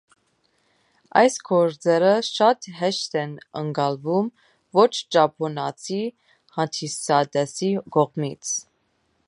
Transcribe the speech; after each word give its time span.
Այս 1.19 1.35
գործերը 1.49 2.13
շատ 2.29 2.69
հեշտ 2.79 3.19
են 3.23 3.35
ընկալվում 3.61 4.31
ոչ 4.79 4.89
ճապոնացի 5.17 6.01
հանդիսատեսի 6.57 7.71
կողմից։ 7.99 8.55